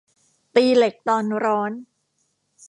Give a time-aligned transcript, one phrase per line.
[0.55, 1.71] ตีเหล็กตอนร้อน